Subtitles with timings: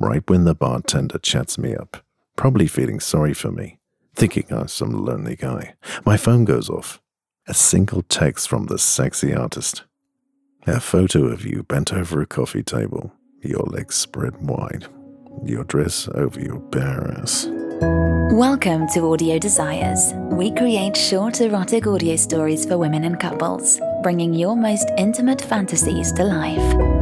[0.00, 1.98] right when the bartender chats me up,
[2.34, 3.78] probably feeling sorry for me,
[4.14, 5.74] thinking I'm some lonely guy.
[6.06, 7.00] My phone goes off.
[7.46, 9.84] A single text from the sexy artist.
[10.66, 14.86] A photo of you bent over a coffee table, your legs spread wide,
[15.44, 17.46] your dress over your bare ass.
[18.32, 20.14] Welcome to Audio Desires.
[20.30, 26.12] We create short erotic audio stories for women and couples, bringing your most intimate fantasies
[26.12, 26.99] to life.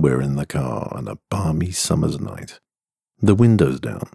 [0.00, 2.60] We're in the car on a balmy summer's night.
[3.20, 4.08] The windows down,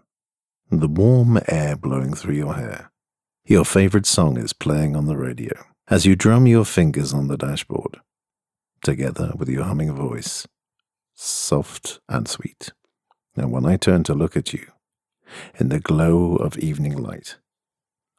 [0.72, 2.90] the warm air blowing through your hair.
[3.44, 5.52] Your favorite song is playing on the radio
[5.90, 8.00] as you drum your fingers on the dashboard,
[8.82, 10.48] together with your humming voice,
[11.14, 12.72] soft and sweet.
[13.36, 14.66] And when I turn to look at you,
[15.60, 17.40] in the glow of evening light,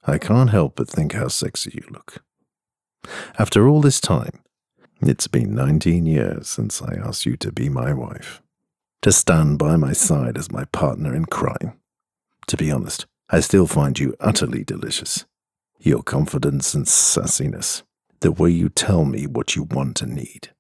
[0.07, 2.23] I can't help but think how sexy you look.
[3.39, 4.44] After all this time,
[5.01, 8.43] it's been 19 years since I asked you to be my wife,
[9.03, 11.79] to stand by my side as my partner in crime.
[12.49, 15.25] To be honest, I still find you utterly delicious.
[15.79, 17.83] Your confidence and sassiness,
[18.21, 20.51] the way you tell me what you want and need,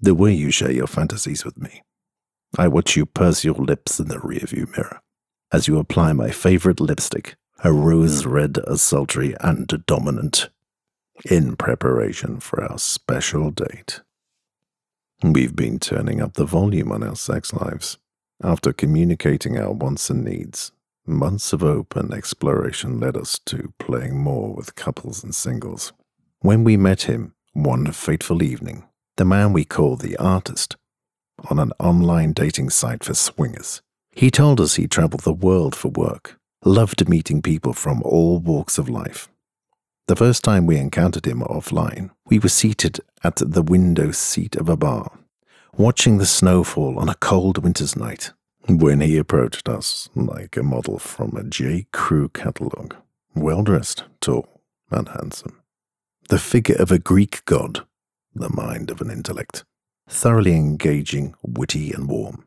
[0.00, 1.82] the way you share your fantasies with me.
[2.56, 5.00] I watch you purse your lips in the rearview mirror
[5.52, 10.50] as you apply my favorite lipstick, a rose red, a sultry, and dominant
[11.24, 14.00] in preparation for our special date.
[15.22, 17.98] We've been turning up the volume on our sex lives.
[18.42, 20.72] After communicating our wants and needs,
[21.06, 25.92] months of open exploration led us to playing more with couples and singles.
[26.40, 28.84] When we met him one fateful evening,
[29.16, 30.76] the man we call the artist,
[31.48, 35.88] on an online dating site for swingers, he told us he traveled the world for
[35.88, 39.28] work, loved meeting people from all walks of life,
[40.06, 44.68] the first time we encountered him offline, we were seated at the window seat of
[44.68, 45.10] a bar,
[45.76, 48.32] watching the snowfall on a cold winter's night,
[48.68, 51.86] when he approached us like a model from a J.
[51.92, 52.96] Crew catalogue,
[53.34, 54.60] well dressed, tall,
[54.90, 55.60] and handsome.
[56.28, 57.86] The figure of a Greek god,
[58.34, 59.64] the mind of an intellect,
[60.08, 62.44] thoroughly engaging, witty, and warm.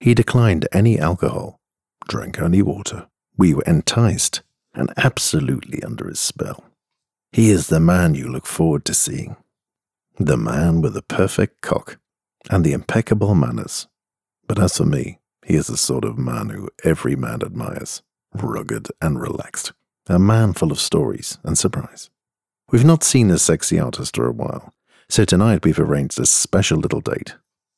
[0.00, 1.60] He declined any alcohol,
[2.08, 3.08] drank only water.
[3.36, 4.42] We were enticed
[4.74, 6.64] and absolutely under his spell.
[7.34, 9.34] He is the man you look forward to seeing.
[10.20, 11.98] The man with the perfect cock
[12.48, 13.88] and the impeccable manners.
[14.46, 18.02] But as for me, he is the sort of man who every man admires,
[18.34, 19.72] rugged and relaxed,
[20.06, 22.08] a man full of stories and surprise.
[22.70, 24.72] We've not seen the sexy artist for a while,
[25.08, 27.34] so tonight we've arranged a special little date.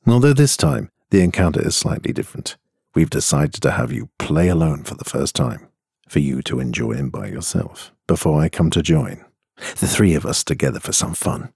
[0.06, 2.58] Although this time the encounter is slightly different,
[2.94, 5.68] we've decided to have you play alone for the first time,
[6.10, 9.24] for you to enjoy him by yourself, before I come to join
[9.56, 11.52] the three of us together for some fun.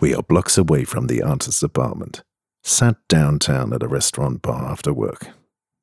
[0.00, 2.22] We are blocks away from the artist's apartment,
[2.62, 5.28] sat downtown at a restaurant bar after work.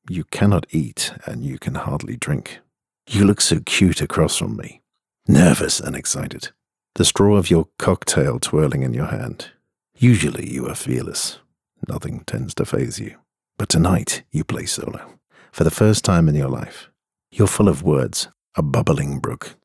[0.10, 2.60] You cannot eat and you can hardly drink.
[3.08, 4.82] You look so cute across from me,
[5.28, 6.50] nervous and excited,
[6.96, 9.52] the straw of your cocktail twirling in your hand.
[9.98, 11.40] Usually you are fearless.
[11.88, 13.18] Nothing tends to faze you.
[13.58, 15.20] But tonight you play solo.
[15.52, 16.90] For the first time in your life,
[17.32, 19.56] you're full of words, a bubbling brook,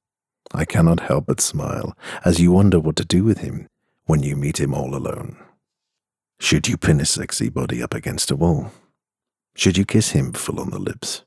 [0.52, 3.68] I cannot help but smile as you wonder what to do with him
[4.06, 5.36] when you meet him all alone.
[6.40, 8.72] Should you pin his sexy body up against a wall?
[9.54, 11.24] Should you kiss him full on the lips?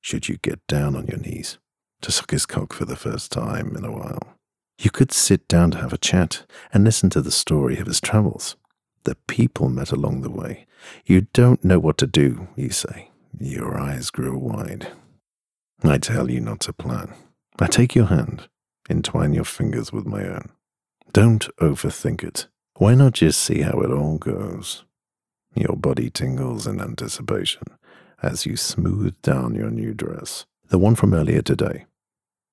[0.00, 1.58] Should you get down on your knees
[2.00, 4.36] to suck his cock for the first time in a while?
[4.78, 8.00] You could sit down to have a chat and listen to the story of his
[8.00, 8.56] travels,
[9.04, 10.66] the people met along the way.
[11.06, 13.10] You don't know what to do, you say.
[13.38, 14.88] Your eyes grow wide.
[15.84, 17.14] I tell you not to plan.
[17.58, 18.48] I take your hand,
[18.88, 20.50] entwine your fingers with my own.
[21.12, 22.48] Don't overthink it.
[22.76, 24.84] Why not just see how it all goes?
[25.54, 27.64] Your body tingles in anticipation
[28.22, 31.84] as you smooth down your new dress, the one from earlier today.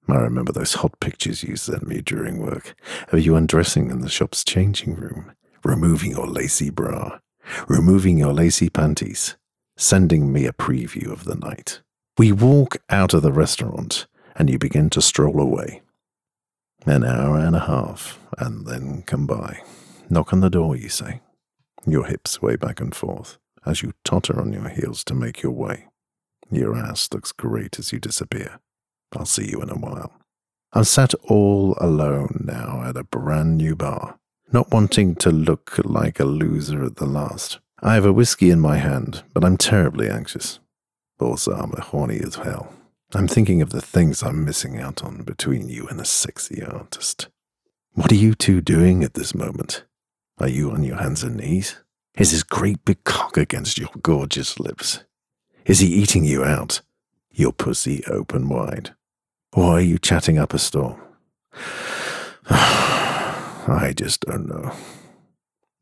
[0.10, 2.76] I remember those hot pictures you sent me during work
[3.12, 5.32] of you undressing in the shop's changing room,
[5.64, 7.20] removing your lacy bra,
[7.68, 9.38] removing your lacy panties,
[9.78, 11.82] sending me a preview of the night.
[12.18, 14.08] We walk out of the restaurant
[14.40, 15.82] and you begin to stroll away.
[16.86, 19.62] An hour and a half, and then come by.
[20.10, 21.20] Knock on the door, you say.
[21.86, 25.52] Your hips sway back and forth as you totter on your heels to make your
[25.52, 25.88] way.
[26.50, 28.60] Your ass looks great as you disappear.
[29.16, 30.14] I'll see you in a while.
[30.72, 34.18] I'm sat all alone now at a brand new bar,
[34.52, 37.60] not wanting to look like a loser at the last.
[37.82, 40.60] I have a whiskey in my hand, but I'm terribly anxious.
[41.20, 42.74] Also, I'm horny as hell.
[43.12, 47.28] I'm thinking of the things I'm missing out on between you and a sexy artist.
[47.94, 49.84] What are you two doing at this moment?
[50.38, 51.78] Are you on your hands and knees?
[52.20, 55.04] Is his great big cock against your gorgeous lips?
[55.66, 56.82] Is he eating you out?
[57.32, 58.94] Your pussy open wide?
[59.54, 61.02] Or are you chatting up a storm?
[62.48, 64.72] I just don't know.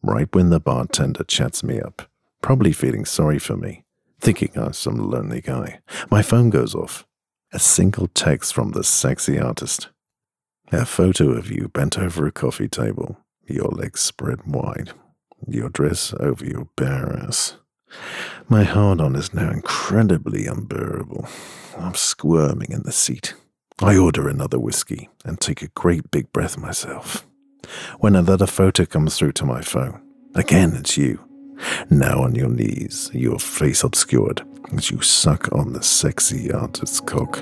[0.01, 2.09] Right when the bartender chats me up,
[2.41, 3.83] probably feeling sorry for me,
[4.21, 7.05] thinking I'm some lonely guy, my phone goes off.
[7.53, 9.87] A single text from the sexy artist.
[10.73, 14.91] A photo of you bent over a coffee table, your legs spread wide,
[15.47, 17.55] your dress over your bare ass.
[18.49, 21.25] My hard on is now incredibly unbearable.
[21.77, 23.33] I'm squirming in the seat.
[23.79, 27.25] I order another whiskey and take a great big breath myself.
[27.99, 30.01] When another photo comes through to my phone,
[30.35, 31.26] again it's you.
[31.89, 34.41] Now on your knees, your face obscured,
[34.75, 37.37] as you suck on the sexy artist's cock.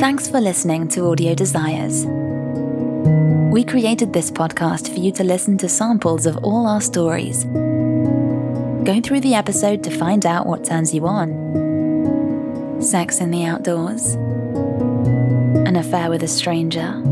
[0.00, 2.04] Thanks for listening to Audio Desires.
[3.52, 7.44] We created this podcast for you to listen to samples of all our stories.
[8.84, 11.54] Go through the episode to find out what turns you on
[12.84, 14.16] sex in the outdoors,
[15.74, 17.02] an affair with a stranger,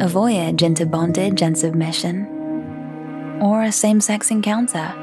[0.00, 2.26] a voyage into bondage and submission,
[3.42, 4.94] or a same sex encounter.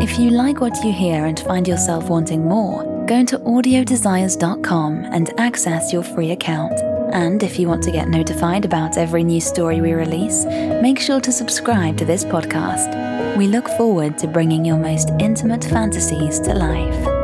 [0.00, 5.38] If you like what you hear and find yourself wanting more, go to audiodesires.com and
[5.38, 6.72] access your free account.
[7.12, 10.46] And if you want to get notified about every new story we release,
[10.80, 13.36] make sure to subscribe to this podcast.
[13.36, 17.19] We look forward to bringing your most intimate fantasies to life.